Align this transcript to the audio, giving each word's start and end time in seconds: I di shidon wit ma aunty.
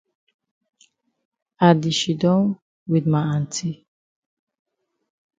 I 1.67 1.69
di 1.81 1.91
shidon 1.99 2.43
wit 2.89 3.05
ma 3.11 3.19
aunty. 3.33 3.71